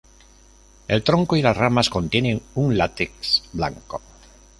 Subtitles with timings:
[0.87, 4.01] El tronco y las ramas contienen un látex blanco.